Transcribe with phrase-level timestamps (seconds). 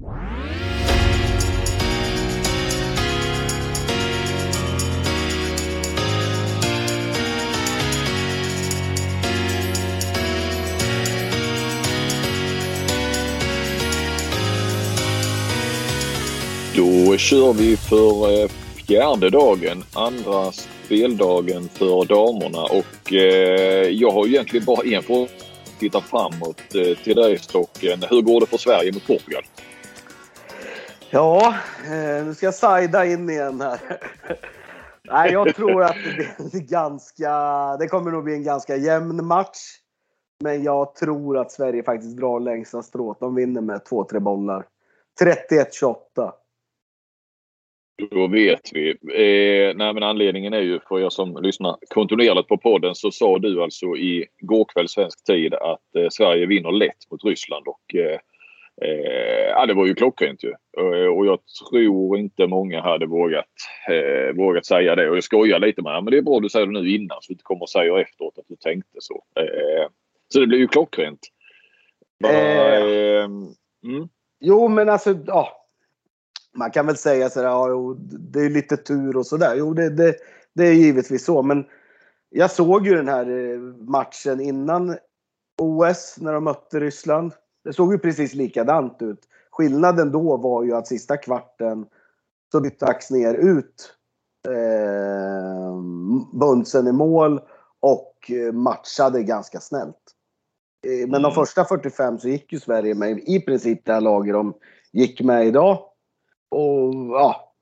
[0.00, 0.06] Då
[17.16, 18.48] kör vi för eh,
[18.86, 20.52] fjärde dagen, andra
[20.84, 26.96] speldagen för damerna och eh, jag har egentligen bara en fråga att titta framåt eh,
[27.04, 28.04] till dig Stocken.
[28.10, 29.42] Hur går det för Sverige mot Portugal?
[31.10, 33.78] Ja, eh, nu ska jag sajda in igen här.
[35.10, 35.96] Nej, jag tror att
[36.38, 37.30] det blir ganska...
[37.76, 39.58] Det kommer nog bli en ganska jämn match.
[40.44, 43.20] Men jag tror att Sverige faktiskt drar längsta strået.
[43.20, 44.66] De vinner med 2-3 bollar.
[45.20, 46.32] 31-28.
[48.10, 48.90] Då vet vi.
[48.90, 53.38] Eh, nej, men anledningen är ju för er som lyssnar kontinuerligt på podden så sa
[53.38, 57.94] du alltså i går kväll svensk tid att eh, Sverige vinner lätt mot Ryssland och
[57.94, 58.18] eh,
[58.82, 60.52] eh ja, det var ju klockrent ju.
[60.80, 61.38] Eh, och jag
[61.70, 63.46] tror inte många hade vågat,
[63.88, 65.10] eh, vågat säga det.
[65.10, 67.28] Och jag skojar lite med men det är bra du säger det nu innan så
[67.28, 69.22] du inte kommer och säger efteråt att du tänkte så.
[70.32, 71.20] så det blir ju klockrent.
[72.20, 72.32] Bara,
[72.76, 74.08] mm.
[74.40, 75.60] Jo men alltså, ja
[76.52, 79.54] man kan väl säga sådär, ja, det är lite tur och sådär.
[79.56, 80.14] Jo, det, det,
[80.52, 81.42] det är givetvis så.
[81.42, 81.64] Men
[82.30, 84.96] jag såg ju den här eh, matchen innan
[85.58, 87.32] OS när de mötte Ryssland.
[87.64, 89.20] Det såg ju precis likadant ut.
[89.60, 91.86] Skillnaden då var ju att sista kvarten
[92.52, 93.94] så bytte Axner ut
[94.48, 95.74] eh,
[96.32, 97.40] Bunsen i mål
[97.80, 99.96] och eh, matchade ganska snällt.
[100.86, 101.22] Eh, men mm.
[101.22, 104.54] de första 45 så gick ju Sverige med i princip det här laget de
[104.92, 105.78] gick med idag.
[106.50, 107.54] Och ja,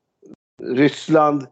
[0.63, 1.47] Ryssland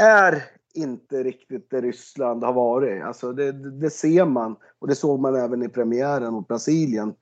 [0.00, 0.42] är
[0.74, 3.04] inte riktigt det Ryssland har varit.
[3.04, 4.56] Alltså det, det, ser man.
[4.78, 7.14] Och det såg man även i premiären mot Brasilien.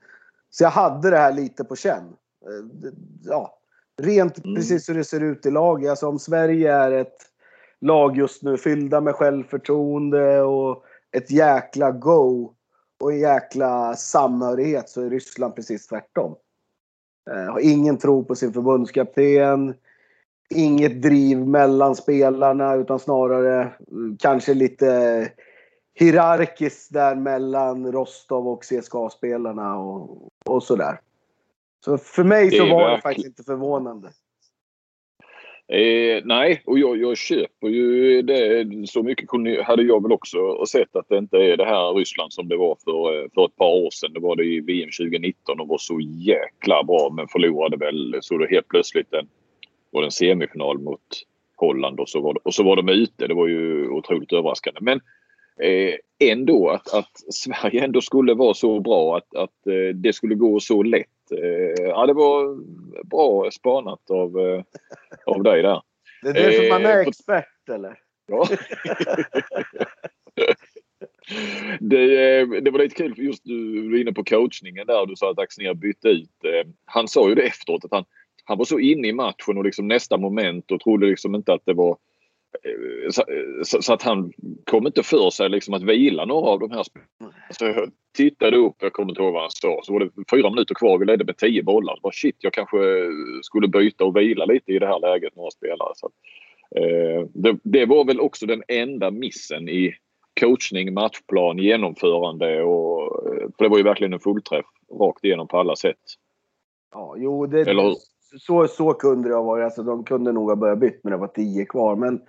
[0.49, 2.15] Så jag hade det här lite på känn.
[2.43, 2.91] Eh,
[3.23, 3.59] ja,
[4.01, 4.55] rent mm.
[4.55, 5.89] precis hur det ser ut i laget.
[5.89, 7.17] Alltså om Sverige är ett
[7.81, 12.53] lag just nu fyllda med självförtroende och ett jäkla go
[12.99, 16.35] och en jäkla samhörighet så är Ryssland precis tvärtom.
[17.31, 19.73] Eh, har ingen tro på sin förbundskapten.
[20.49, 25.31] Inget driv mellan spelarna utan snarare mm, kanske lite
[25.93, 30.99] hierarkiskt där mellan Rostov och CSKA-spelarna och, och sådär.
[31.85, 34.07] Så för mig så var det faktiskt inte förvånande.
[35.67, 38.67] Eh, nej, och jag, jag köper ju det.
[38.87, 39.29] Så mycket
[39.65, 42.77] hade jag väl också sett att det inte är det här Ryssland som det var
[42.83, 44.13] för, för ett par år sedan.
[44.13, 48.37] Det var det i VM 2019 och var så jäkla bra men förlorade väl så
[48.37, 49.27] det helt plötsligt en,
[49.91, 51.23] var en semifinal mot
[51.55, 53.27] Holland och så, var och så var de ute.
[53.27, 54.79] Det var ju otroligt överraskande.
[54.81, 55.01] Men
[55.59, 55.95] eh,
[56.31, 60.59] ändå att, att Sverige ändå skulle vara så bra att, att eh, det skulle gå
[60.59, 61.22] så lätt Eh,
[61.79, 62.57] ja, det var
[63.03, 64.63] bra spanat av, eh,
[65.25, 65.81] av dig där.
[66.21, 67.99] Det är därför man är eh, expert eller?
[68.27, 68.47] Ja.
[71.79, 75.05] Det, det, var lite kul, just du var inne på coachningen där.
[75.05, 76.29] Du sa att Axnér bytte ut.
[76.85, 78.05] Han sa ju det efteråt att han,
[78.43, 81.65] han var så inne i matchen och liksom nästa moment och trodde liksom inte att
[81.65, 81.97] det var
[83.09, 83.23] så,
[83.63, 84.33] så, så, att han
[84.65, 87.35] kom inte för sig liksom att vila några av de här spelarna.
[87.49, 90.49] Så jag tittade upp, jag kommer inte ihåg vad han sa, så var det fyra
[90.49, 90.97] minuter kvar.
[90.97, 91.95] Vi ledde med tio bollar.
[91.95, 92.77] Så bara, shit, jag kanske
[93.43, 95.93] skulle byta och vila lite i det här läget, några spelare.
[95.95, 96.09] Så,
[96.75, 99.93] eh, det, det, var väl också den enda missen i
[100.39, 102.63] coachning, matchplan, genomförande.
[102.63, 103.23] Och,
[103.57, 104.65] för det var ju verkligen en fullträff
[104.99, 106.01] rakt igenom på alla sätt.
[106.93, 107.65] Ja, jo, det,
[108.39, 109.65] så, så kunde det ha varit.
[109.65, 111.95] Alltså, de kunde nog ha börjat bytt när det var tio kvar.
[111.95, 112.21] Men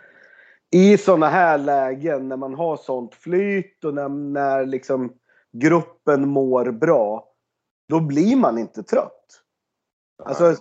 [0.74, 5.12] i sådana här lägen när man har sånt flyt och när, när liksom
[5.52, 7.28] gruppen mår bra.
[7.88, 9.26] Då blir man inte trött.
[10.24, 10.54] Alltså,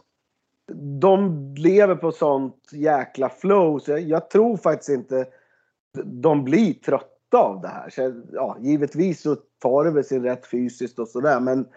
[1.00, 5.28] de lever på sånt jäkla flow så jag, jag tror faktiskt inte
[6.04, 7.90] de blir trötta av det här.
[7.90, 11.68] Så, ja, givetvis så tar det väl sin rätt fysiskt och sådär men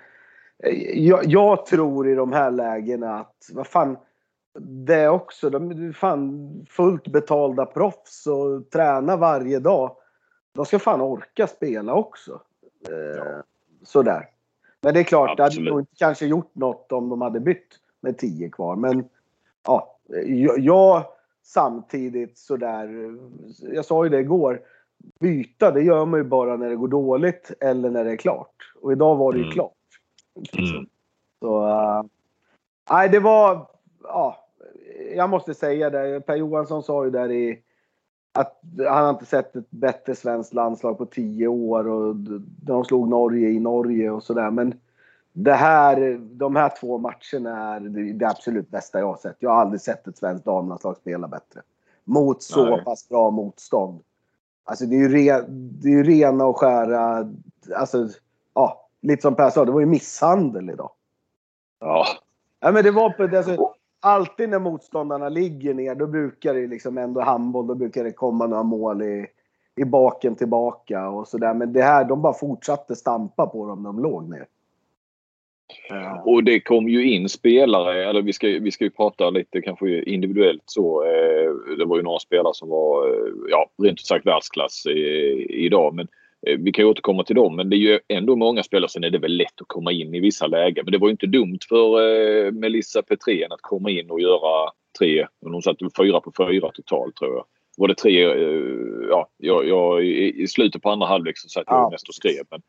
[0.94, 3.96] jag, jag, tror i de här lägena att, vad fan,
[4.60, 5.50] det också.
[5.50, 9.96] De är fan fullt betalda proffs och tränar varje dag.
[10.52, 12.40] De ska fan orka spela också.
[12.88, 13.42] Eh, ja.
[13.82, 14.28] Sådär.
[14.80, 15.54] Men det är klart, Absolut.
[15.54, 18.76] det hade nog inte kanske gjort något om de hade bytt med 10 kvar.
[18.76, 19.08] Men
[19.66, 19.98] ja,
[20.58, 21.04] jag,
[21.42, 23.16] samtidigt sådär.
[23.72, 24.60] Jag sa ju det igår.
[25.20, 28.72] Byta, det gör man ju bara när det går dåligt eller när det är klart.
[28.82, 29.54] Och idag var det ju mm.
[29.54, 29.72] klart.
[30.58, 30.86] Mm.
[31.40, 32.02] Så, uh,
[32.90, 33.68] nej, det var,
[34.02, 34.45] ja,
[35.14, 36.20] jag måste säga det.
[36.26, 37.62] Per Johansson sa ju där i
[38.32, 42.16] att han har inte sett ett bättre svenskt landslag på tio år och
[42.62, 44.50] de slog Norge i Norge och sådär.
[44.50, 44.80] Men
[45.32, 47.80] det här, de här två matcherna är
[48.12, 49.36] det absolut bästa jag har sett.
[49.38, 51.62] Jag har aldrig sett ett svenskt damlandslag spela bättre.
[52.04, 52.84] Mot så Nej.
[52.84, 54.00] pass bra motstånd.
[54.64, 57.32] Alltså det är ju, re, det är ju rena och skära,
[57.76, 58.08] alltså
[58.54, 60.90] ja, lite som Per sa, det var ju misshandel idag.
[61.80, 62.06] Ja.
[62.60, 63.74] Ja men det var på, alltså,
[64.06, 68.46] alltid när motståndarna ligger ner, då brukar det liksom ändå handboll, då brukar det komma
[68.46, 69.26] några mål i,
[69.76, 71.54] i baken tillbaka och sådär.
[71.54, 74.46] Men det här, de bara fortsatte stampa på dem när de låg ner.
[75.90, 76.26] Eh.
[76.26, 80.02] Och det kom ju in spelare, eller vi ska, vi ska ju prata lite kanske
[80.02, 81.04] individuellt så.
[81.04, 84.86] Eh, det var ju några spelare som var, eh, ja rent ut sagt världsklass
[85.48, 85.94] idag.
[85.94, 86.08] Men
[86.58, 87.56] vi kan återkomma till dem.
[87.56, 88.88] Men det är ju ändå många spelare.
[88.88, 90.84] Sen är det väl lätt att komma in i vissa lägen.
[90.84, 95.26] Men det var ju inte dumt för Melissa Petrén att komma in och göra tre.
[95.40, 97.44] Hon satte fyra på fyra totalt tror jag.
[97.76, 98.20] Var det tre,
[99.10, 101.90] ja, jag, jag i slutet på andra halvlek så satt jag ja.
[101.90, 102.44] mest och skrev.
[102.50, 102.62] Men,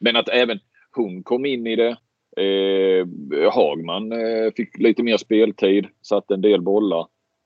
[0.00, 0.58] men att även
[0.96, 1.96] hon kom in i det.
[2.36, 3.06] Eh,
[3.52, 7.00] Hagman eh, fick lite mer speltid, satte en del bollar.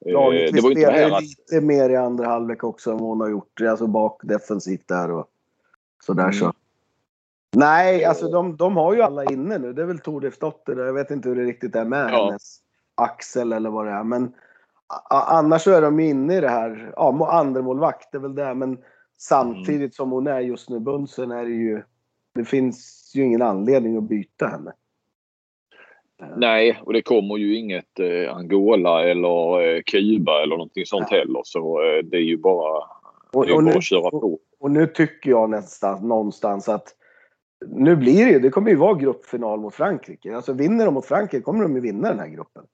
[0.06, 1.22] Eh, det var inte det att...
[1.22, 3.60] lite mer i andra halvlek också än vad hon har gjort.
[3.60, 5.26] Alltså bak defensivt där och
[6.04, 6.32] sådär mm.
[6.32, 6.52] så.
[7.56, 9.72] Nej, alltså de, de har ju alla inne nu.
[9.72, 10.76] Det är väl Tordifsdotter.
[10.76, 12.26] Jag vet inte hur det riktigt är med ja.
[12.26, 12.58] hennes
[12.94, 14.04] axel eller vad det är.
[14.04, 14.32] Men
[15.10, 16.92] annars så är de inne i det här.
[16.96, 18.54] Ja, andremålvakt är väl det.
[18.54, 18.78] Men
[19.18, 19.90] samtidigt mm.
[19.90, 21.82] som hon är just nu, Bunsen, är det ju
[22.34, 24.72] det finns ju ingen anledning att byta henne.
[26.36, 31.20] Nej, och det kommer ju inget eh, Angola eller eh, Kuba eller någonting sånt Nej.
[31.20, 31.40] heller.
[31.44, 32.78] Så eh, det är ju bara,
[33.32, 34.38] och, och bara nu, att köra på.
[34.64, 36.94] Och, nu tycker jag nästan någonstans att
[37.66, 40.36] nu blir det ju, det kommer ju vara gruppfinal mot Frankrike.
[40.36, 42.64] Alltså vinner de mot Frankrike kommer de ju vinna den här gruppen.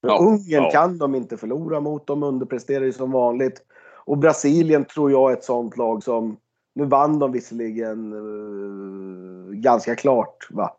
[0.00, 0.70] För ja, Ungern ja.
[0.70, 3.62] kan de inte förlora mot, de underpresterar ju som vanligt.
[4.04, 6.36] Och Brasilien tror jag är ett sånt lag som
[6.74, 10.76] nu vann de visserligen uh, ganska klart, va?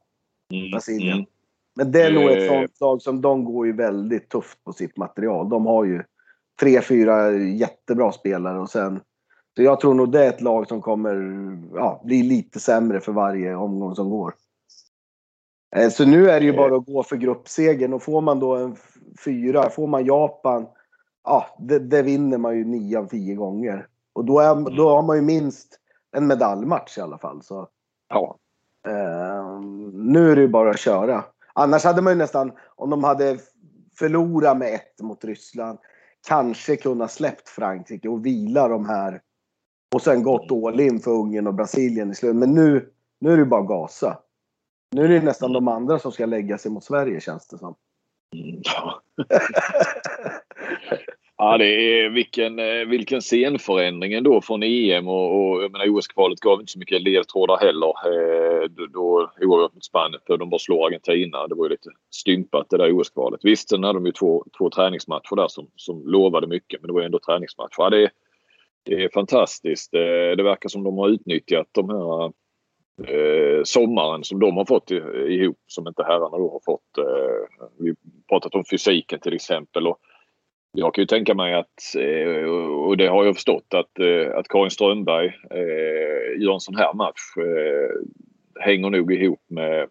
[0.53, 1.13] Mm, Brasilien.
[1.13, 1.25] Mm.
[1.75, 2.47] Men det är nog ett eh.
[2.47, 5.49] sånt lag som de går ju väldigt tufft på sitt material.
[5.49, 6.03] De har ju
[6.59, 8.99] tre, fyra jättebra spelare och sen
[9.59, 11.15] så jag tror nog det är ett lag som kommer
[11.73, 14.33] ja, bli lite sämre för varje omgång som går.
[15.75, 18.55] Eh, så nu är det ju bara att gå för gruppsegern och får man då
[18.55, 18.75] en
[19.25, 20.67] fyra, får man Japan,
[21.23, 23.87] ja, det, det vinner man ju nio av tio gånger.
[24.13, 25.79] Och då, är, då har man ju minst
[26.11, 27.41] en medaljmatch i alla fall.
[27.43, 27.67] Så,
[28.09, 28.37] ja.
[28.87, 29.61] Eh,
[29.93, 31.23] nu är det ju bara att köra.
[31.53, 33.37] Annars hade man ju nästan, om de hade
[33.97, 35.79] förlorat med ett mot Ryssland,
[36.27, 39.21] kanske kunnat släppt Frankrike och vila de här.
[39.95, 42.35] Och sen gått all in för Ungern och Brasilien i slutet.
[42.35, 42.89] Men nu,
[43.19, 44.19] nu är det bara gasa.
[44.91, 47.75] Nu är det nästan de andra som ska lägga sig mot Sverige känns det som.
[48.63, 49.01] Ja.
[51.41, 56.39] Ja, det är vilken, eh, vilken scenförändring ändå från EM och, och jag menar OS-kvalet
[56.39, 57.87] gav inte så mycket ledtrådar heller.
[57.87, 61.47] Eh, då, då oavgjort mot Spanien för de bara slår Argentina.
[61.47, 63.39] Det var ju lite stympat det där OS-kvalet.
[63.43, 66.93] Visst, sen hade de ju två, två träningsmatcher där som, som lovade mycket men det
[66.93, 67.75] var ju ändå träningsmatcher.
[67.77, 68.09] Ja, det,
[68.89, 69.93] det är fantastiskt.
[69.93, 72.25] Eh, det, verkar som de har utnyttjat de här
[73.13, 74.91] eh, sommaren som de har fått
[75.27, 76.97] ihop som inte herrarna då har fått.
[76.97, 77.93] Eh, vi
[78.29, 79.87] pratat om fysiken till exempel.
[79.87, 79.99] Och,
[80.71, 82.43] jag kan ju tänka mig att, eh,
[82.87, 86.93] och det har jag förstått, att, eh, att Karin Strömberg eh, gör en sån här
[86.93, 87.95] match eh,
[88.61, 89.87] hänger nog ihop med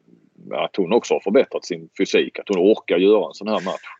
[0.53, 2.39] att hon också har förbättrat sin fysik.
[2.39, 3.98] Att hon orkar göra en sån här match.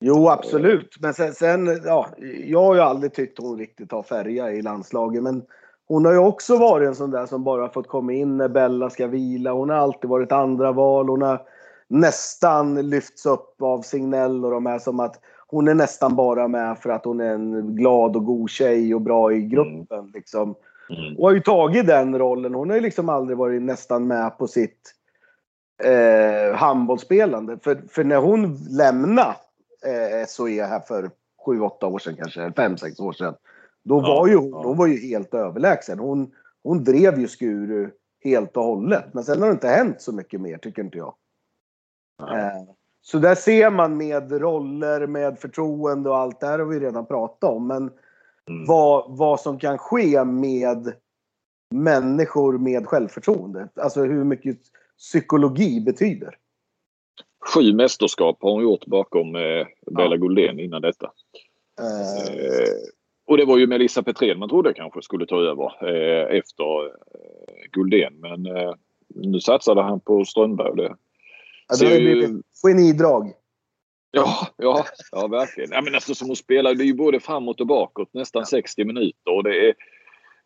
[0.00, 0.96] Jo, absolut.
[1.00, 2.08] Men sen, sen ja,
[2.44, 5.22] jag har ju aldrig tyckt hon riktigt har färga i landslaget.
[5.22, 5.42] Men
[5.88, 8.90] hon har ju också varit en sån där som bara fått komma in när Bella
[8.90, 9.52] ska vila.
[9.52, 11.08] Hon har alltid varit andra val.
[11.08, 11.42] Hon har
[11.88, 16.78] nästan lyfts upp av Signell och de här som att hon är nästan bara med
[16.78, 19.98] för att hon är en glad och god tjej och bra i gruppen.
[19.98, 20.10] Mm.
[20.14, 20.54] Liksom.
[20.90, 21.16] Mm.
[21.16, 22.54] Och har ju tagit den rollen.
[22.54, 24.94] Hon har ju liksom aldrig varit nästan med på sitt
[25.84, 27.58] eh, handbollsspelande.
[27.62, 29.34] För, för när hon lämnade
[29.84, 31.10] eh, SOE här för
[31.46, 33.34] 7-8 år sedan kanske, 5-6 år sedan.
[33.84, 34.62] Då ja, var ju hon, ja.
[34.64, 35.98] hon var ju helt överlägsen.
[35.98, 36.30] Hon,
[36.62, 37.90] hon drev ju Skuru
[38.24, 39.14] helt och hållet.
[39.14, 41.14] Men sen har det inte hänt så mycket mer tycker inte jag.
[42.22, 42.62] Eh,
[43.02, 47.06] så där ser man med roller, med förtroende och allt det här har vi redan
[47.06, 47.66] pratat om.
[47.66, 47.82] Men
[48.48, 48.66] mm.
[48.66, 50.92] vad, vad som kan ske med
[51.70, 53.68] människor med självförtroende.
[53.74, 54.58] Alltså hur mycket
[54.98, 56.36] psykologi betyder.
[57.54, 60.16] Sju mästerskap har hon gjort bakom eh, Bella ja.
[60.16, 61.06] Guldén innan detta.
[61.80, 62.34] Uh...
[62.34, 62.74] Eh,
[63.26, 67.70] och det var ju Melissa Petrén man trodde kanske skulle ta över eh, efter eh,
[67.72, 68.20] Guldén.
[68.20, 68.74] Men eh,
[69.08, 70.76] nu satsade han på Strömberg.
[70.76, 70.96] Det
[71.68, 72.30] Ja, det har blivit
[72.62, 73.32] genidrag.
[74.10, 75.70] Ja, ja, ja verkligen.
[75.72, 78.46] Ja, men alltså, som hon spelar, det är ju både framåt och bakåt nästan ja.
[78.46, 79.32] 60 minuter.
[79.32, 79.74] Och det är,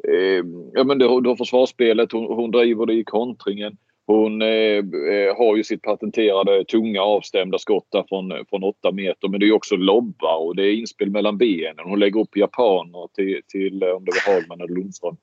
[0.09, 3.77] eh, ja, men det, har försvarsspelet, hon, hon driver det i kontringen.
[4.07, 9.29] Hon eh, har ju sitt patenterade tunga avstämda skott där från, från 8 meter.
[9.29, 11.85] Men det är också lobbar och det är inspel mellan benen.
[11.85, 15.17] Hon lägger upp japaner till, till om det var Hagman eller Lundström.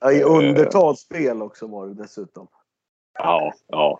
[0.00, 2.48] Ja, I undertalsspel också var det dessutom.
[3.18, 3.98] Ja, ja.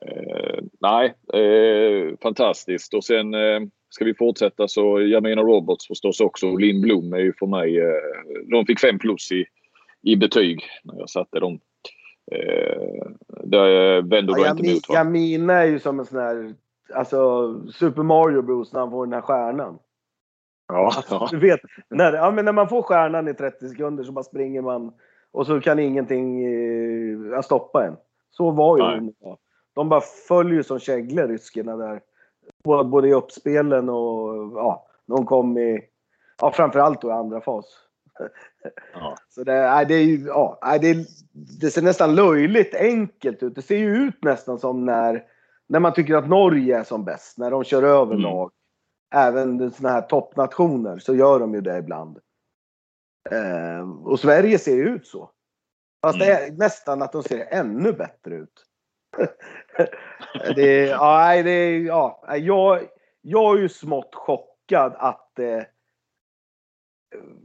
[0.00, 2.94] Eh, nej, eh, fantastiskt.
[2.94, 6.56] Och sen eh, ska vi fortsätta så Jamina Roberts förstås också.
[6.56, 7.80] Linn Blom är ju för mig...
[7.80, 7.92] Eh,
[8.50, 9.44] de fick fem plus i,
[10.02, 11.60] i betyg när jag satte dem.
[13.50, 16.54] Det vänder ja, inte mot Jamina är ju som en sån här...
[16.94, 19.78] Alltså Super Mario Bros när han får den här stjärnan.
[20.68, 21.28] Ja, alltså.
[21.30, 24.62] Du vet, när, ja, men när man får stjärnan i 30 sekunder så bara springer
[24.62, 24.92] man
[25.30, 27.96] och så kan ingenting eh, stoppa en.
[28.30, 29.14] Så var ju hon.
[29.74, 32.00] De bara följer som käglor, ryskorna där.
[32.84, 35.80] Både i uppspelen och ja, de kom i,
[36.40, 37.87] ja framförallt då i andra fas.
[38.94, 39.16] Ja.
[39.28, 41.06] Så det, det är ju, ja, det,
[41.60, 43.54] det ser nästan löjligt enkelt ut.
[43.54, 45.24] Det ser ju ut nästan som när,
[45.66, 47.38] när man tycker att Norge är som bäst.
[47.38, 48.20] När de kör över mm.
[48.20, 48.50] lag.
[49.14, 52.18] Även sådana här toppnationer så gör de ju det ibland.
[53.30, 55.30] Eh, och Sverige ser ju ut så.
[56.02, 56.26] Fast mm.
[56.26, 58.64] det är nästan att de ser ännu bättre ut.
[60.56, 62.80] det, ja, det, ja, jag,
[63.20, 65.66] jag är ju smått chockad att det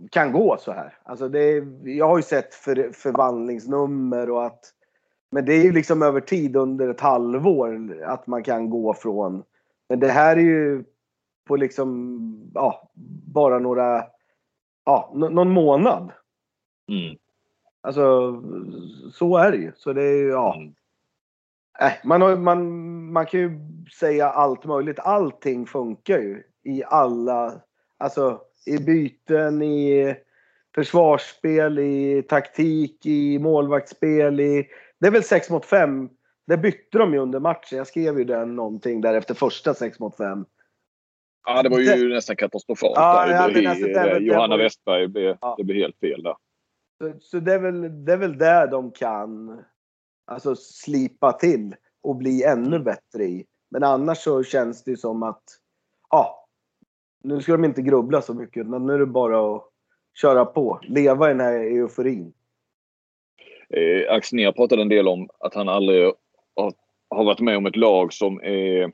[0.09, 0.97] kan gå så här.
[1.03, 4.73] Alltså det, jag har ju sett för, förvandlingsnummer och att
[5.33, 9.43] men det är ju liksom över tid under ett halvår att man kan gå från.
[9.89, 10.83] Men det här är ju
[11.47, 12.91] på liksom, ja,
[13.33, 14.05] bara några,
[14.85, 16.11] ja, någon månad.
[16.89, 17.17] Mm.
[17.81, 18.35] Alltså,
[19.11, 19.71] så är det ju.
[19.75, 20.55] Så det är ju, ja.
[20.55, 20.73] Mm.
[21.79, 23.59] Äh, man, har, man, man kan ju
[23.99, 24.99] säga allt möjligt.
[24.99, 27.61] Allting funkar ju i alla,
[27.97, 30.15] alltså i byten, i
[30.75, 34.67] försvarsspel, i taktik, i målvaktsspel, i...
[34.99, 36.09] Det är väl 6 mot 5.
[36.47, 37.77] Det bytte de ju under matchen.
[37.77, 40.45] Jag skrev ju den någonting där efter första 6 mot 5.
[41.45, 42.15] Ja, det var ju det...
[42.15, 42.93] nästan katastrofalt.
[42.95, 43.53] Ja, där.
[43.53, 45.55] Det, alltså, det, Johanna det, Westberg, blev, ja.
[45.57, 46.35] det blev helt fel där.
[46.97, 49.61] Så, så det, är väl, det är väl där de kan
[50.25, 52.83] alltså, slipa till och bli ännu mm.
[52.83, 53.45] bättre i.
[53.71, 55.43] Men annars så känns det som att
[56.09, 56.42] ja,
[57.23, 58.65] nu ska de inte grubbla så mycket.
[58.67, 59.63] utan nu är det bara att
[60.21, 60.79] köra på.
[60.83, 62.33] Leva i den här euforin.
[63.69, 66.13] Eh, Axnér pratade en del om att han aldrig
[66.55, 66.73] har,
[67.09, 68.91] har varit med om ett lag som är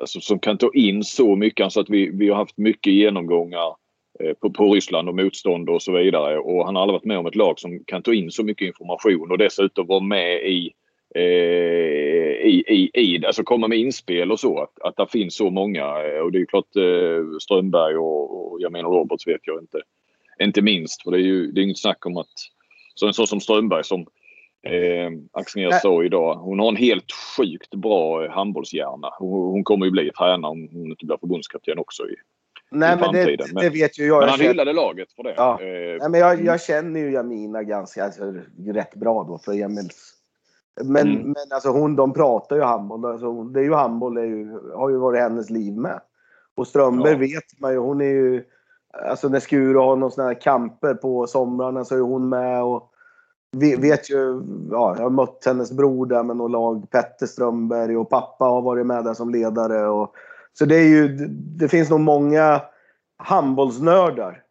[0.00, 1.64] alltså, som kan ta in så mycket.
[1.64, 3.76] Alltså att vi, vi har haft mycket genomgångar
[4.20, 6.38] eh, på, på Ryssland och motstånd och så vidare.
[6.38, 8.66] Och han har aldrig varit med om ett lag som kan ta in så mycket
[8.66, 10.72] information och dessutom vara med i eh,
[11.14, 14.62] i, i, i, alltså komma med inspel och så.
[14.62, 15.82] Att, att det finns så många.
[15.82, 19.82] Eh, och det är klart eh, Strömberg och, och jag menar Roberts vet jag inte.
[20.40, 21.02] Inte minst.
[21.02, 22.32] För det är ju det är inget snack om att
[22.94, 24.00] så en sån som Strömberg som
[24.66, 26.34] eh, Axnér sa idag.
[26.34, 29.08] Hon har en helt sjukt bra handbollshjärna.
[29.18, 32.14] Hon, hon kommer ju bli tränare om hon inte blir förbundskapten också i,
[32.74, 34.20] Nej, men det, det, vet ju jag.
[34.20, 35.34] Men han jag hyllade laget för det.
[35.36, 35.58] Ja.
[35.62, 35.66] Eh,
[36.00, 38.34] Nej, men jag, jag känner ju Jamina ganska alltså,
[38.66, 39.88] rätt bra då för Emils men,
[40.80, 41.22] mm.
[41.22, 43.04] men alltså hon, de pratar ju handboll.
[43.04, 46.00] Alltså, det är ju handboll är ju, har ju varit hennes liv med.
[46.54, 47.18] Och Strömberg ja.
[47.18, 48.44] vet man ju, hon är ju...
[49.08, 52.92] Alltså när Skuru har någon sån här kamper på somrarna så är hon med och
[53.56, 58.10] vet ju, ja, jag har mött hennes bror där med något lag, Petter Strömberg och
[58.10, 59.88] pappa har varit med där som ledare.
[59.88, 60.14] Och,
[60.52, 62.62] så det är ju, det finns nog många
[63.16, 64.42] handbollsnördar.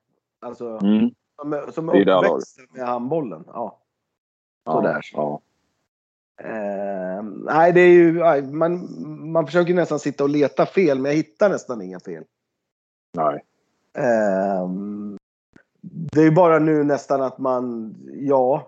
[0.42, 1.10] Alltså, mm.
[1.42, 3.44] som, som är uppväxta med handbollen.
[3.48, 3.80] Ja.
[4.66, 4.94] Sådär.
[4.94, 5.42] Ja, ja.
[6.44, 8.88] Eh, nej, det är ju, man,
[9.32, 12.24] man försöker nästan sitta och leta fel, men jag hittar nästan inga fel.
[13.14, 13.44] Nej.
[13.98, 14.70] Eh,
[15.82, 18.68] det är ju bara nu nästan att man, ja.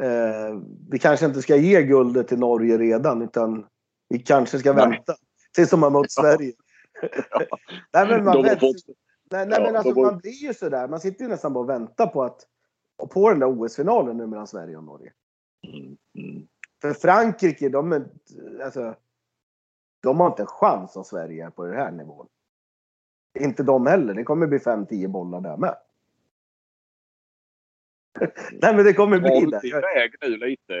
[0.00, 3.66] Eh, vi kanske inte ska ge guldet till Norge redan, utan
[4.08, 4.88] vi kanske ska nej.
[4.88, 5.14] vänta
[5.54, 6.52] tills de har mött Sverige.
[7.92, 10.88] nej, men man, vet, nej, nej, men alltså, man blir ju sådär.
[10.88, 12.40] Man sitter ju nästan bara och väntar på att
[13.10, 15.12] på den där OS-finalen nu mellan Sverige och Norge.
[15.64, 16.48] Mm.
[16.82, 18.04] För Frankrike, de, är,
[18.64, 18.94] alltså,
[20.02, 22.26] de har inte en chans om Sverige är på den här nivån.
[23.40, 24.14] Inte de heller.
[24.14, 25.76] Det kommer bli 5-10 bollar där med.
[28.52, 29.68] Nej men det kommer bli det.
[29.68, 30.74] iväg nu lite.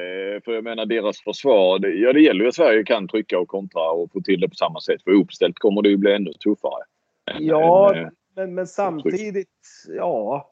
[0.44, 1.78] För jag menar deras försvar.
[1.78, 4.48] Det, ja det gäller ju att Sverige kan trycka och kontra och få till det
[4.48, 5.02] på samma sätt.
[5.02, 6.84] För uppställt kommer det ju bli ännu tuffare.
[7.38, 9.48] Ja, en, men, men samtidigt.
[9.88, 10.50] Ja.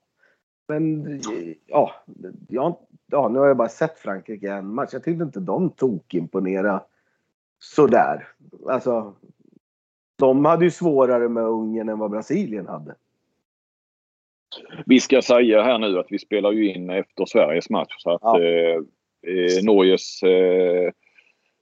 [0.69, 1.21] Men
[1.67, 1.93] ja,
[2.49, 4.91] jag, ja, nu har jag bara sett Frankrike en match.
[4.93, 6.83] Jag tyckte inte de tog imponera
[7.59, 8.29] sådär.
[8.69, 9.15] Alltså,
[10.19, 12.95] de hade ju svårare med Ungern än vad Brasilien hade.
[14.87, 18.21] Vi ska säga här nu att vi spelar ju in efter Sveriges match så att
[18.23, 18.43] ja.
[18.43, 18.77] eh,
[19.27, 20.91] eh, Norges eh,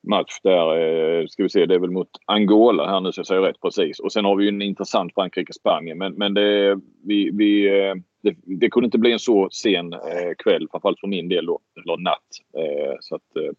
[0.08, 0.78] match där.
[0.78, 3.61] Eh, ska vi se, det är väl mot Angola här nu så jag säger rätt
[3.61, 4.00] precis.
[4.00, 5.99] Och sen har vi ju en intressant Frankrike-Spanien.
[5.99, 7.94] Men, men det, vi, vi, eh,
[8.25, 11.61] det, det, kunde inte bli en så sen eh, kväll, framförallt för min del då,
[11.76, 12.21] eller natt.
[12.57, 13.52] Eh, så att eh,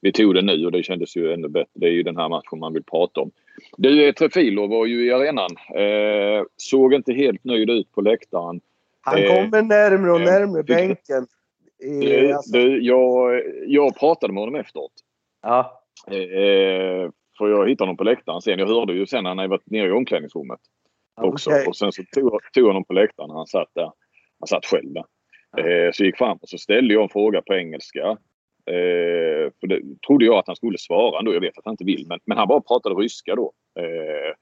[0.00, 1.70] vi tog det nu och det kändes ju ännu bättre.
[1.74, 3.30] Det är ju den här matchen man vill prata om.
[3.76, 5.50] Du, eh, Trefilo var ju i arenan.
[5.74, 8.60] Eh, såg inte helt nöjd ut på läktaren.
[9.00, 11.26] Han kommer närmre och närmre bänken.
[11.78, 12.52] Du, alltså.
[12.52, 14.92] du, jag, jag pratade med honom efteråt.
[15.42, 15.82] Ja.
[16.06, 18.58] Eh, för jag hittade honom på läktaren sen.
[18.58, 20.60] Jag hörde ju sen när han varit nere i omklädningsrummet.
[21.20, 21.50] Också.
[21.50, 21.66] Okay.
[21.66, 23.92] Och sen så tog, tog honom på läktaren när han satt där.
[24.42, 25.04] Han satt själv där.
[25.58, 28.06] Eh, så jag gick fram och så ställde jag en fråga på engelska.
[28.70, 31.34] Eh, för det trodde jag att han skulle svara ändå.
[31.34, 32.06] Jag vet att han inte vill.
[32.08, 33.52] Men, men han bara pratade ryska då.
[33.80, 34.32] Eh,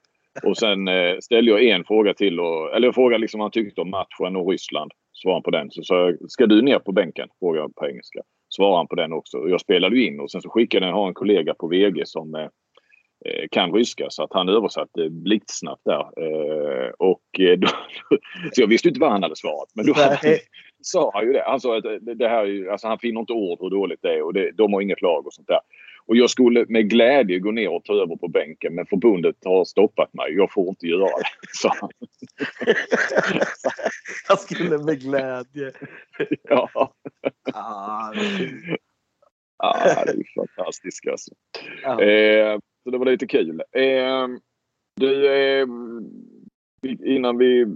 [0.48, 2.40] och sen eh, ställde jag en fråga till.
[2.40, 4.90] Och, eller jag frågade liksom vad han tyckte om matchen och Ryssland.
[5.12, 5.70] Svarade han på den.
[5.70, 7.28] Så sa jag, ska du ner på bänken?
[7.40, 9.48] Frågade jag på engelska svarade han på den också.
[9.48, 12.48] Jag spelade in och sen så skickade jag, har en kollega på VG som eh,
[13.50, 16.00] kan ryska så att han översatte blixtsnabbt där.
[16.00, 17.68] Eh, och eh, då,
[18.52, 19.68] så jag visste inte vad han hade svarat.
[19.74, 20.38] Men då hade,
[20.82, 21.44] sa han ju det.
[21.46, 21.84] Han sa att
[22.18, 24.80] det, här, alltså han finner inte ord hur dåligt det är och det, de har
[24.80, 25.60] inget lag och sånt där.
[26.06, 29.64] Och jag skulle med glädje gå ner och ta över på bänken men förbundet har
[29.64, 30.32] stoppat mig.
[30.32, 31.90] Jag får inte göra det, sa han.
[34.28, 35.72] jag skulle med glädje.
[36.42, 36.68] ja.
[37.52, 38.12] Ah,
[39.56, 41.30] ah, det är fantastiskt alltså.
[41.82, 42.02] Ja.
[42.02, 43.62] Eh, så det var lite kul.
[43.72, 44.28] Eh,
[44.96, 45.66] du, eh,
[47.04, 47.66] innan vi,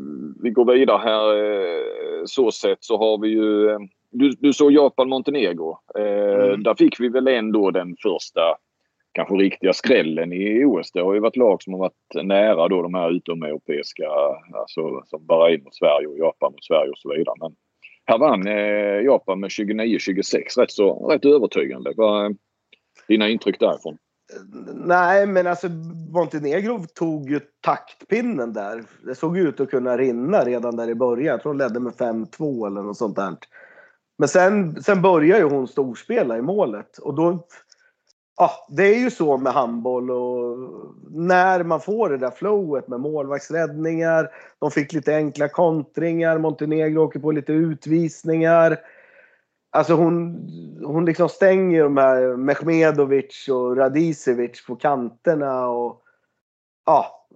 [0.42, 3.78] vi går vidare här eh, så sett så har vi ju eh,
[4.14, 5.78] du, du såg Japan-Montenegro.
[5.98, 6.62] Eh, mm.
[6.62, 8.40] Där fick vi väl ändå den första
[9.12, 10.92] kanske riktiga skrällen i OS.
[10.92, 14.08] Det har ju varit lag som har varit nära då de här utomeuropeiska,
[14.54, 17.34] alltså som Bahrain mot Sverige och Japan mot Sverige och så vidare.
[17.40, 17.54] Men
[18.06, 21.92] här vann eh, Japan med 29-26 rätt så rätt övertygande.
[21.96, 22.36] Vad är
[23.08, 23.98] dina intryck därifrån?
[24.74, 25.68] Nej, men alltså
[26.12, 28.84] Montenegro tog ju taktpinnen där.
[29.06, 31.26] Det såg ut att kunna rinna redan där i början.
[31.26, 33.36] Jag tror hon ledde med 5-2 eller något sånt där.
[34.18, 37.46] Men sen, sen börjar ju hon storspela i målet och då...
[38.36, 40.58] Ja, det är ju så med handboll och
[41.10, 44.30] när man får det där flowet med målvaktsräddningar.
[44.58, 46.38] De fick lite enkla kontringar.
[46.38, 48.78] Montenegro åker på lite utvisningar.
[49.74, 50.48] Alltså hon,
[50.84, 56.02] hon liksom stänger de här Mehmedovic och Radicevic på kanterna och
[56.86, 57.26] ja,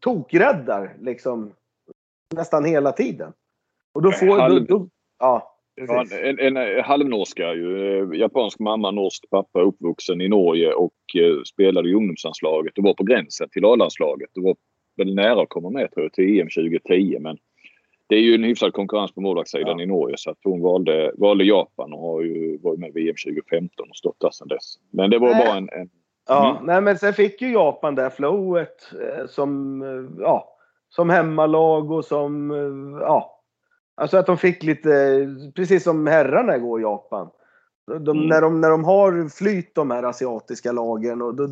[0.00, 1.52] tokräddar liksom
[2.34, 3.32] nästan hela tiden.
[3.92, 4.38] Och då får...
[4.38, 4.66] Halv...
[4.66, 5.54] Då, då, ja.
[5.74, 7.98] Ja, en, en, en halvnorska ju.
[7.98, 12.94] Eh, japansk mamma, norsk pappa, uppvuxen i Norge och eh, spelade i ungdomslandslaget och var
[12.94, 14.30] på gränsen till A-landslaget.
[14.34, 14.56] Det var
[14.96, 17.38] väl nära att komma med tror jag till EM 2010 men
[18.08, 19.82] det är ju en hyfsad konkurrens på målvaktssidan ja.
[19.82, 23.14] i Norge så att hon valde, valde Japan och har ju varit med i EM
[23.24, 24.74] 2015 och stått där sedan dess.
[24.90, 25.46] Men det var nej.
[25.46, 25.68] bara en...
[25.72, 25.90] en
[26.28, 26.66] ja, mm.
[26.66, 30.56] nej men sen fick ju Japan det flowet eh, som, eh, ja,
[30.88, 33.34] som hemmalag och som, eh, ja,
[33.98, 37.30] Alltså att de fick lite, precis som herrarna går i Japan.
[37.86, 38.28] De, mm.
[38.28, 41.48] när, de, när de har flyt de här asiatiska lagen och då,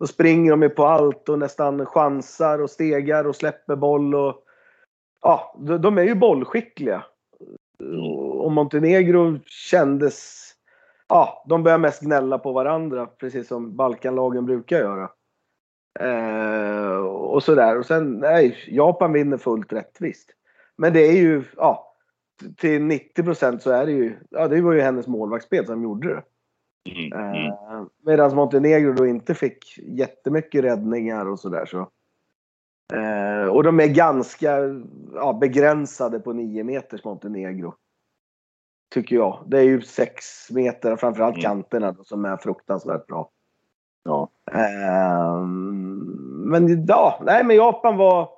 [0.00, 4.44] då springer de ju på allt och nästan chansar och stegar och släpper boll och
[5.22, 7.04] ja, de är ju bollskickliga.
[8.38, 10.48] Och Montenegro kändes,
[11.08, 15.10] ja, de börjar mest gnälla på varandra precis som Balkanlagen brukar göra.
[16.00, 17.78] Eh, och sådär.
[17.78, 20.30] Och sen, nej, Japan vinner fullt rättvist.
[20.76, 21.96] Men det är ju, ja,
[22.56, 26.08] till 90 procent så är det ju, ja det var ju hennes målvaktsspel som gjorde
[26.08, 26.22] det.
[26.90, 27.46] Mm, mm.
[27.46, 31.88] Eh, Medan Montenegro då inte fick jättemycket räddningar och sådär så.
[32.92, 34.58] Eh, och de är ganska
[35.14, 37.74] ja, begränsade på 9 meters Montenegro.
[38.94, 39.44] Tycker jag.
[39.46, 41.42] Det är ju 6 meter, framförallt mm.
[41.42, 43.30] kanterna som är fruktansvärt bra.
[44.04, 44.28] Ja.
[44.52, 45.40] Eh,
[46.44, 48.28] men ja, nej men Japan var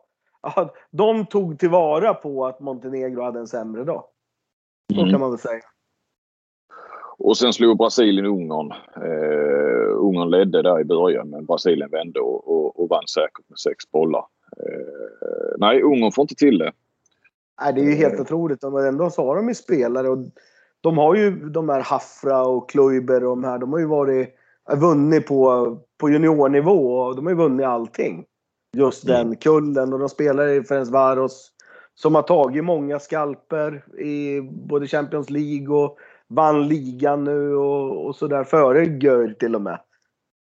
[0.43, 4.05] ja, de tog tillvara på att Montenegro hade en sämre dag.
[4.95, 5.11] Så mm.
[5.11, 5.63] kan man väl säga.
[7.19, 8.73] Och sen slog Brasilien Ungern.
[8.97, 13.59] Eh, Ungern ledde där i början men Brasilien vände och, och, och vann säkert med
[13.59, 14.25] sex bollar.
[14.57, 16.73] Eh, nej, Ungern får inte till det.
[17.63, 18.21] Nej, det är ju helt eh.
[18.21, 18.61] otroligt.
[18.61, 20.19] De, ändå så har de ju spelare och
[20.81, 23.59] de har ju de här Hafra och Kluiber och de här.
[23.59, 24.35] De har ju varit,
[24.77, 28.25] vunnit på, på juniornivå och de har ju vunnit allting
[28.75, 29.17] just mm.
[29.17, 29.93] den kullen.
[29.93, 31.51] Och de spelar i Ferencvaros
[31.95, 38.17] som har tagit många skalper i både Champions League och vann ligan nu och, och
[38.17, 39.81] sådär före Göl till och med.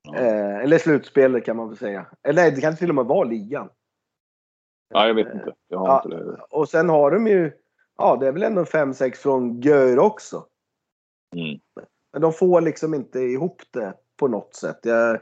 [0.03, 0.15] Ja.
[0.15, 2.05] Eh, eller slutspelet kan man väl säga.
[2.23, 3.69] Eller nej, det kan till och med vara ligan.
[4.89, 5.53] Ja, jag vet inte.
[5.67, 6.37] Jag har ja, inte det.
[6.49, 7.51] Och sen har de ju,
[7.97, 10.45] ja det är väl ändå 5-6 från Gör också.
[11.35, 11.59] Mm.
[12.13, 14.79] Men de får liksom inte ihop det på något sätt.
[14.81, 15.19] Jag, eh,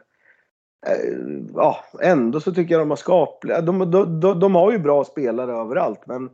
[1.56, 3.62] ja, ändå så tycker jag de har skapliga...
[3.62, 6.30] De, de, de, de, har ju bra spelare överallt men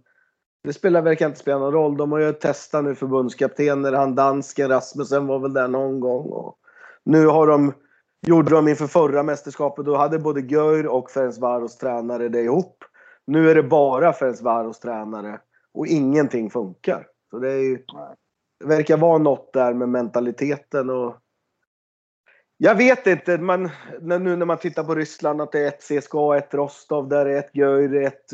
[0.64, 1.98] det spelar verkar inte spela någon roll.
[1.98, 3.94] De har ju testat nu förbundskaptener.
[3.94, 6.30] Han dansken Rasmussen var väl där någon gång.
[6.30, 6.58] Och
[7.04, 7.74] nu har de,
[8.28, 12.84] gjorde de inför förra mästerskapet, då hade både Gör och Ferencvaros tränare det ihop.
[13.30, 15.40] Nu är det bara Ferencvaros tränare
[15.74, 17.08] och ingenting funkar.
[17.30, 17.84] Så det, är ju,
[18.60, 21.16] det verkar vara något där med mentaliteten och
[22.58, 23.70] jag vet inte, man,
[24.02, 27.40] nu när man tittar på Ryssland att det är ett CSKA, ett Rostov, där är
[27.40, 28.26] ett Gör, ett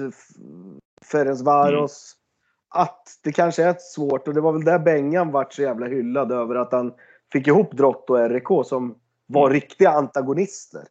[1.12, 2.15] Ferencvaros.
[2.15, 2.84] Mm.
[2.84, 6.31] Att det kanske är svårt och det var väl där Bengan vart så jävla hyllad
[6.31, 6.93] över att han
[7.31, 9.53] fick ihop Drott och RIK som var mm.
[9.53, 10.84] riktiga antagonister.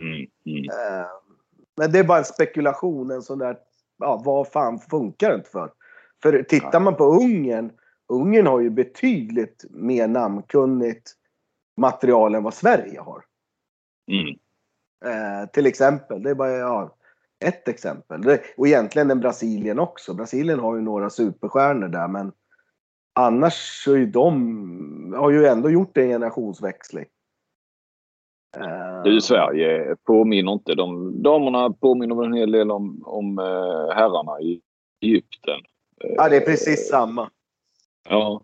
[0.00, 0.26] Mm.
[0.46, 1.06] Mm.
[1.76, 3.58] Men det är bara en spekulation, en sån där,
[3.98, 5.72] ja vad fan funkar det inte för?
[6.22, 7.72] För tittar man på Ungern,
[8.08, 11.12] Ungern har ju betydligt mer namnkunnigt
[11.76, 13.24] material än vad Sverige har.
[14.10, 14.38] Mm.
[15.04, 16.96] Eh, till exempel, det är bara ja,
[17.44, 18.22] ett exempel.
[18.22, 20.14] Det, och egentligen en Brasilien också.
[20.14, 22.32] Brasilien har ju några superstjärnor där men
[23.12, 27.06] annars så är ju de, har ju ändå gjort en generationsväxling.
[29.04, 30.74] Du, Sverige påminner inte.
[30.74, 34.60] De, damerna påminner en hel del om, om uh, herrarna i
[35.00, 35.60] Egypten.
[36.16, 37.30] Ja, det är precis samma.
[38.08, 38.40] Ja.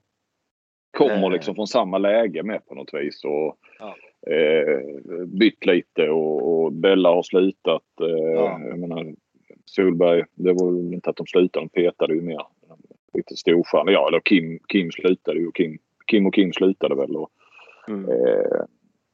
[0.96, 1.32] Kommer eh.
[1.32, 3.24] liksom från samma läge med på något vis.
[3.24, 3.96] Och, ja.
[4.32, 4.78] eh,
[5.26, 7.82] bytt lite och, och Bella har slutat.
[8.00, 8.60] Eh, ja.
[8.68, 9.14] Jag menar,
[9.64, 12.42] Solberg, det var väl inte att de slutade, de petade ju mer.
[13.14, 13.92] Lite storstjärnor.
[13.92, 15.52] Ja, eller Kim, Kim slutade ju.
[15.52, 17.16] Kim, Kim och Kim slutade väl.
[17.16, 17.30] Och,
[17.88, 18.10] mm.
[18.10, 18.60] eh,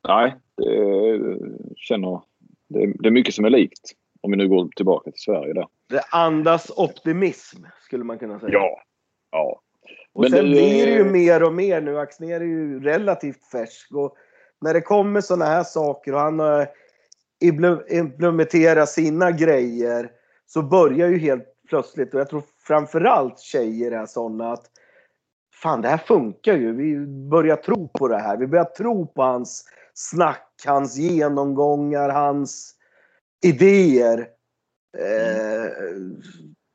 [0.09, 2.21] nej, det känner...
[2.69, 3.93] Det, det är mycket som är likt.
[4.21, 5.67] Om vi nu går tillbaka till Sverige där.
[5.89, 8.53] Det andas optimism skulle man kunna säga.
[8.53, 8.81] Ja.
[9.31, 9.61] Ja.
[10.13, 11.99] Och Men sen det, blir det ju mer och mer nu.
[11.99, 13.95] Axnér är ju relativt färsk.
[13.95, 14.17] Och
[14.61, 16.69] när det kommer sådana här saker och han har
[17.91, 20.11] implementerat sina grejer
[20.47, 24.65] så börjar ju helt plötsligt, och jag tror framförallt tjejer är sådana att
[25.63, 26.73] fan det här funkar ju.
[26.73, 28.37] Vi börjar tro på det här.
[28.37, 29.65] Vi börjar tro på hans
[29.99, 32.75] snack, hans genomgångar, hans
[33.45, 34.19] idéer.
[34.99, 35.73] Eh,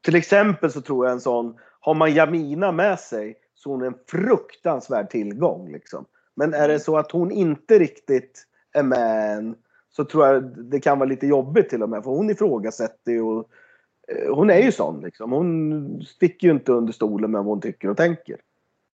[0.02, 3.86] till exempel så tror jag en sån, har man Jamina med sig så hon är
[3.86, 5.72] en fruktansvärd tillgång.
[5.72, 6.06] Liksom.
[6.36, 9.56] Men är det så att hon inte riktigt är med än
[9.90, 12.04] så tror jag det kan vara lite jobbigt till och med.
[12.04, 13.22] För hon ifrågasätter ju.
[13.22, 13.50] Och,
[14.08, 15.32] eh, hon är ju sån liksom.
[15.32, 18.38] Hon sticker ju inte under stolen med vad hon tycker och tänker.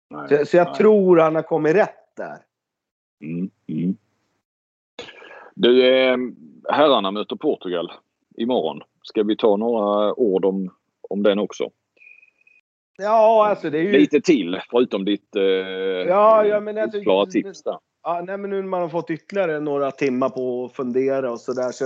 [0.09, 0.75] Nej, så, så, jag nej.
[0.75, 2.37] tror han har kommit rätt där.
[3.21, 3.97] Mm, mm.
[5.59, 6.17] Du, eh,
[6.69, 7.91] herrarna möter Portugal
[8.37, 8.81] imorgon.
[9.03, 10.69] Ska vi ta några ord om,
[11.09, 11.69] om den också?
[12.97, 13.91] Ja, alltså det är ju...
[13.91, 17.77] Lite till, förutom ditt eh, ja, ja, men alltså, klara tips där.
[18.03, 21.39] Ja, nej, men nu när man har fått ytterligare några timmar på att fundera och
[21.39, 21.85] sådär så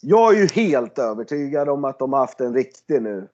[0.00, 3.28] jag är ju helt övertygad om att de har haft en riktig nu.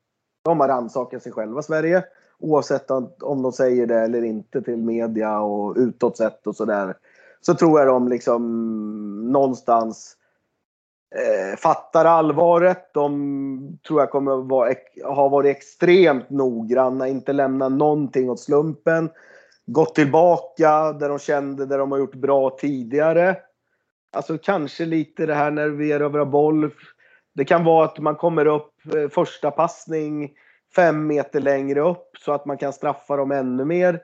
[0.44, 2.04] De har rannsakat sig själva, Sverige.
[2.38, 6.94] Oavsett om de säger det eller inte till media och utåt sett och sådär.
[7.46, 8.42] Så tror jag de liksom
[9.32, 10.16] någonstans
[11.14, 12.94] eh, fattar allvaret.
[12.94, 14.74] De tror jag kommer vara,
[15.04, 19.10] ha varit extremt noggranna, inte lämna någonting åt slumpen.
[19.66, 23.36] Gått tillbaka där de kände där de har gjort bra tidigare.
[24.12, 26.70] Alltså kanske lite det här när vi erövrar boll.
[27.34, 30.32] Det kan vara att man kommer upp eh, första passning
[30.76, 34.00] fem meter längre upp så att man kan straffa dem ännu mer.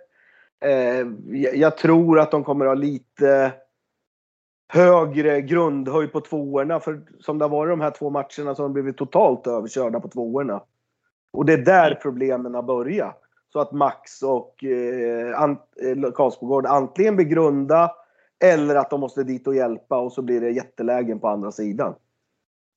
[0.60, 1.06] Eh,
[1.54, 3.52] jag tror att de kommer ha lite
[4.68, 6.80] högre grundhöjd på tvåorna.
[6.80, 10.00] För som det har varit de här två matcherna så har de blivit totalt överkörda
[10.00, 10.62] på tvåorna.
[11.32, 13.20] Och det är där problemen har börjat.
[13.52, 17.90] Så att Max och eh, eh Karlsbogård antingen blir grunda
[18.44, 21.94] eller att de måste dit och hjälpa och så blir det jättelägen på andra sidan.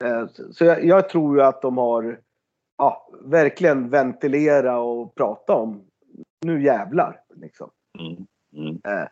[0.04, 2.20] Eh, så jag, jag, tror ju att de har
[2.78, 5.82] ja, verkligen ventilera och prata om
[6.42, 7.21] nu jävlar.
[7.42, 7.70] Liksom.
[8.00, 8.28] Mm.
[8.68, 8.82] Mm.
[8.84, 9.08] Eh,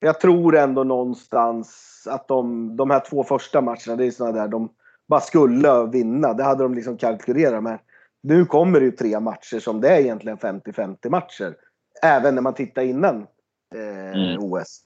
[0.00, 4.48] jag tror ändå någonstans att de, de här två första matcherna, det är sådana där
[4.48, 4.68] de
[5.06, 6.34] bara skulle vinna.
[6.34, 7.78] Det hade de liksom kalkylerat med.
[8.20, 11.56] Nu kommer det ju tre matcher som det är egentligen 50-50 matcher.
[12.02, 13.26] Även när man tittar innan
[13.74, 14.44] eh, mm.
[14.44, 14.80] OS.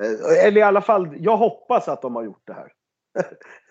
[0.00, 2.72] Eh, eller i alla fall, jag hoppas att de har gjort det här.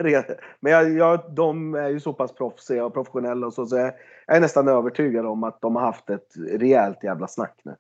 [0.59, 3.93] Men jag, jag, de är ju så pass proffsiga och professionella och så, så jag,
[4.27, 7.75] jag, är nästan övertygad om att de har haft ett rejält jävla snack nu.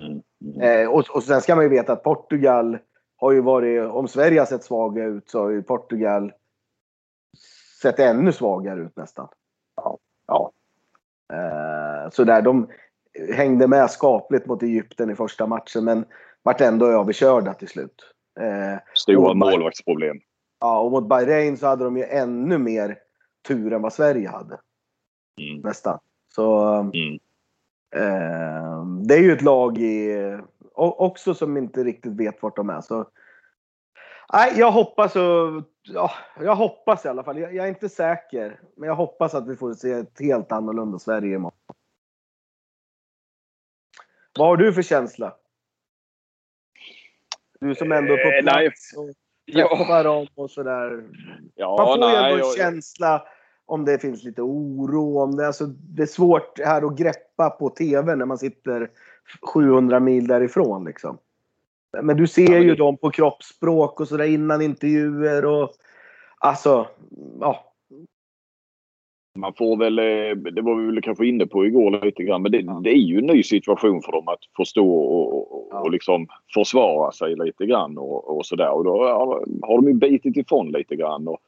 [0.00, 0.22] Mm.
[0.44, 0.60] Mm.
[0.60, 2.78] Eh, och, och sen ska man ju veta att Portugal
[3.16, 6.32] har ju varit, om Sverige har sett svaga ut så har ju Portugal
[7.82, 9.28] sett ännu svagare ut nästan.
[9.76, 9.98] Ja.
[10.26, 10.52] ja.
[11.32, 12.68] Eh, så där, de
[13.34, 16.04] hängde med skapligt mot Egypten i första matchen men
[16.42, 18.14] vart ändå överkörda till slut.
[18.40, 20.16] Eh, Stora målvaktsproblem.
[20.62, 22.98] Ja, och mot Bahrain så hade de ju ännu mer
[23.48, 24.60] tur än vad Sverige hade.
[25.40, 25.60] Mm.
[25.60, 25.98] Nästan.
[26.34, 27.18] Så mm.
[27.94, 30.16] eh, det är ju ett lag i,
[30.74, 32.80] också som inte riktigt vet vart de är.
[32.80, 33.10] Så,
[34.32, 37.38] nej, jag hoppas och, ja, jag hoppas i alla fall.
[37.38, 40.98] Jag, jag, är inte säker, men jag hoppas att vi får se ett helt annorlunda
[40.98, 41.58] Sverige imorgon.
[44.38, 45.36] Vad har du för känsla?
[47.60, 48.94] Du som ändå är på eh, plats
[49.46, 51.04] och träffar dem och sådär.
[51.54, 53.22] Ja, Man får ju ändå en känsla
[53.66, 55.18] om det finns lite oro.
[55.18, 58.90] Om det, alltså, det är svårt här att greppa på TV när man sitter
[59.54, 60.84] 700 mil därifrån.
[60.84, 61.18] Liksom.
[62.02, 65.44] Men du ser ju dem på kroppsspråk och sådär innan intervjuer.
[65.44, 65.72] och
[66.38, 66.86] Alltså,
[67.40, 67.71] ja.
[69.34, 72.52] Man får väl, eh, det var vi väl kanske inne på igår lite grann, men
[72.52, 76.26] det, det är ju en ny situation för dem att förstå och, och, och liksom
[76.54, 78.70] försvara sig lite grann och, och sådär.
[78.70, 79.04] Och då
[79.62, 81.28] har de ju bitit ifrån lite grann.
[81.28, 81.40] Och,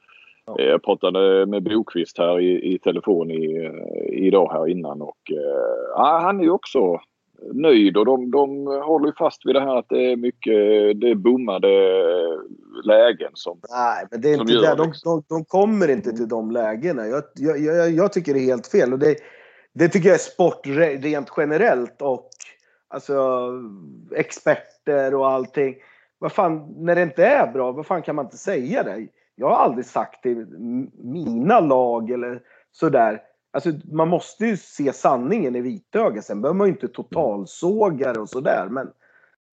[0.47, 0.59] Ja.
[0.59, 5.33] Eh, jag pratade med Bokvist här i, i telefon i, eh, idag här innan och
[5.97, 7.01] äh, han är ju också
[7.53, 10.55] nöjd och de, de håller fast vid det här att det är mycket
[11.01, 11.69] det är bommade
[12.85, 14.75] lägen som Nej, men det är inte det.
[14.75, 17.07] De, de, de, kommer inte till de lägena.
[17.07, 18.93] Jag, jag, jag, jag, tycker det är helt fel.
[18.93, 19.17] Och det,
[19.73, 20.67] det tycker jag är sport
[21.03, 22.29] rent generellt och
[22.89, 23.49] alltså
[24.17, 25.75] experter och allting.
[26.19, 29.07] Vad fan, när det inte är bra, vad fan kan man inte säga det?
[29.37, 30.47] Jag har aldrig sagt till
[31.03, 32.41] mina lag eller
[32.73, 33.23] sådär.
[33.55, 36.25] Alltså, man måste ju se sanningen i vitögat.
[36.25, 38.69] Sen behöver man ju inte totalsåga det och sådär.
[38.71, 38.87] Men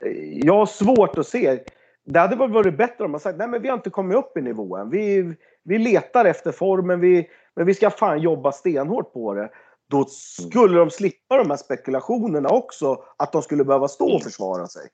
[0.06, 1.64] eh, jag har svårt att se.
[2.06, 4.42] Det hade varit bättre om man sagt nej men vi har inte kommit upp i
[4.42, 4.90] nivån.
[4.90, 9.50] Vi, vi letar efter formen, vi, men vi ska fan jobba stenhårt på det.
[9.90, 14.68] Då skulle de slippa de här spekulationerna också, att de skulle behöva stå och försvara
[14.68, 14.90] sig.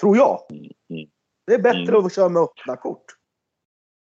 [0.00, 0.40] Tror jag.
[1.46, 2.06] Det är bättre mm.
[2.06, 3.04] att köra med öppna kort.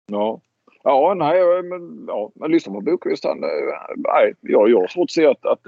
[0.05, 0.41] Ja.
[0.83, 3.25] Ja, nej, men ja, men lyssna på Boqvist.
[3.25, 3.49] Han, eh,
[3.95, 5.67] nej, jag, jag har svårt att se att, att,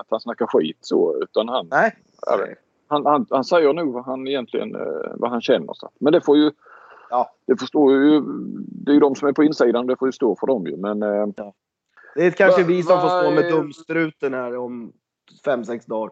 [0.00, 1.22] att han snackar skit så.
[1.22, 1.96] Utan han, nej.
[2.86, 5.72] Han, han, han säger nog vad han egentligen eh, vad han känner.
[5.74, 5.90] Så.
[6.00, 6.50] Men det får ju...
[7.10, 7.34] Ja.
[7.46, 8.20] Det förstår ju...
[8.56, 9.86] Det är ju de som är på insidan.
[9.86, 10.76] Det får ju stå för dem ju.
[10.76, 11.02] Men...
[11.02, 11.54] Eh, ja.
[12.14, 14.92] Det är kanske va, vi som va, får stå med dumstruten här om
[15.44, 16.10] fem, sex dagar.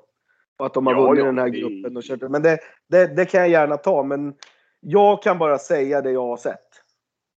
[0.58, 2.30] Och att de har ja, vunnit ja, den här gruppen och kört.
[2.30, 4.02] Men det, det, det kan jag gärna ta.
[4.02, 4.34] Men
[4.80, 6.68] jag kan bara säga det jag har sett.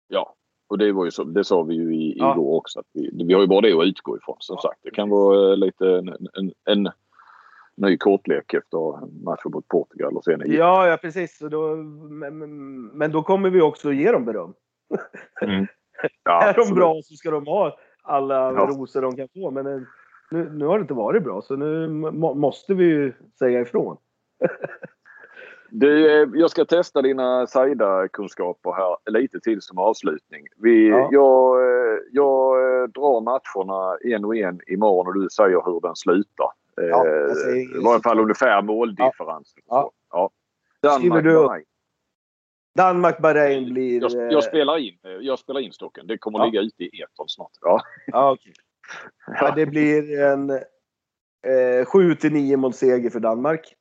[0.09, 0.35] Ja,
[0.73, 2.33] och det, var ju så, det sa vi ju i, ja.
[2.33, 2.81] igår också.
[2.81, 4.81] Att vi, vi har ju bara det att utgå ifrån som ja, sagt.
[4.83, 6.93] Det kan vara lite en, en, en
[7.77, 10.59] ny kortlek efter matchen mot Portugal och sen Egypten.
[10.59, 11.39] Ja, ja precis.
[11.39, 12.39] Då, men,
[12.87, 14.55] men, då kommer vi också ge dem beröm.
[15.43, 15.67] Mm.
[16.25, 18.67] Ja, är de bra så ska de ha alla ja.
[18.71, 19.51] rosor de kan få.
[19.51, 19.81] Men eh,
[20.31, 23.97] nu, nu har det inte varit bra så nu må, måste vi ju säga ifrån.
[25.75, 30.47] Du, jag ska testa dina Saida-kunskaper här lite till som avslutning.
[30.57, 31.09] Vi, ja.
[31.13, 31.59] jag,
[32.13, 32.57] jag
[32.91, 36.47] drar matcherna en och en imorgon och du säger hur den slutar.
[36.77, 39.55] Ja, eh, I varje fall ungefär måldifferens.
[39.67, 39.91] Ja.
[40.11, 40.31] Ja.
[40.83, 41.65] Danmark, Bahrain.
[42.75, 44.03] Danmark, Bahrain blir...
[44.03, 46.07] Jag, jag, spelar in, jag spelar in stocken.
[46.07, 46.45] Det kommer ja.
[46.45, 47.53] ligga ute i etern snart.
[47.61, 47.83] Ja.
[48.07, 48.53] Ja, okay.
[49.27, 49.53] ja.
[49.57, 53.75] Det blir en eh, 7 9 mål seger för Danmark.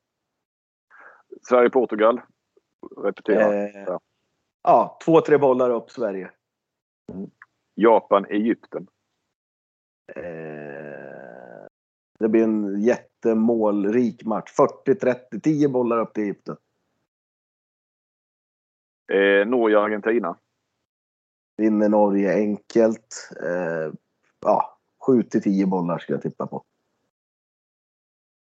[1.42, 2.22] Sverige-Portugal.
[2.98, 3.56] Repetera.
[3.56, 4.00] Eh, ja.
[4.64, 6.32] ja, två, tre bollar upp Sverige.
[7.76, 8.88] Japan-Egypten.
[10.16, 11.68] Eh,
[12.20, 14.52] det blir en jättemålrik match.
[14.86, 16.58] 40-30, 10 bollar upp till Egypten.
[19.14, 20.38] Eh, Norge-Argentina.
[21.58, 23.30] Vinner Norge enkelt.
[23.44, 23.94] Eh,
[24.40, 26.64] ja, 7 10 bollar ska jag tippa på.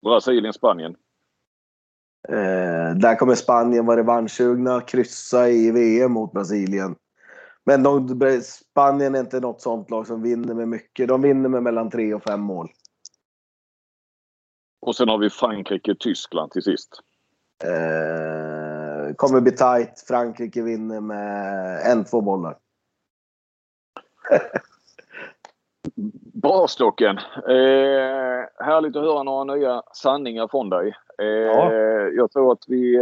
[0.05, 0.95] Brasilien-Spanien.
[2.29, 6.95] Eh, där kommer Spanien vara revanschsugna, kryssa i VM mot Brasilien.
[7.65, 11.07] Men de, Spanien är inte något sånt lag som vinner med mycket.
[11.07, 12.69] De vinner med mellan tre och fem mål.
[14.81, 17.01] Och sen har vi Frankrike-Tyskland till sist.
[17.63, 20.03] Eh, kommer bli tight.
[20.07, 22.57] Frankrike vinner med en, två bollar.
[26.33, 27.17] Bra Stocken!
[27.17, 30.93] Eh, härligt att höra några nya sanningar från dig.
[31.19, 31.73] Eh, ja.
[32.15, 33.01] Jag tror att vi, eh,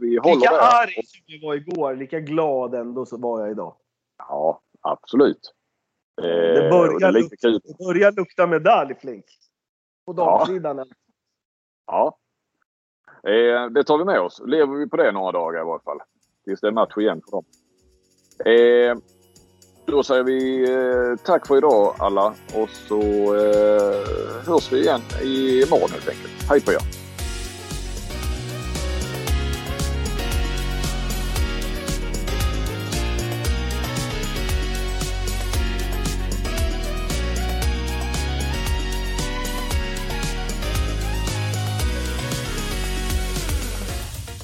[0.00, 0.82] vi håller Lika där.
[0.82, 3.76] arg som jag var igår, lika glad ändå så var jag idag.
[4.18, 5.54] Ja, absolut.
[6.22, 9.24] Eh, det, börjar det, lukta, det börjar lukta medalj, Flink.
[10.06, 10.76] På damsidan.
[10.76, 10.84] Ja.
[11.86, 13.30] ja.
[13.30, 14.42] Eh, det tar vi med oss.
[14.46, 15.98] Lever vi på det några dagar i varje fall.
[16.44, 17.44] Tills det är match igen för dem.
[19.86, 23.00] Då säger vi eh, tack för idag alla och så
[23.34, 26.48] eh, hörs vi igen imorgon helt enkelt.
[26.48, 27.02] Hej på er!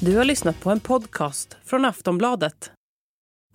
[0.01, 2.71] Du har lyssnat på en podcast från Aftonbladet.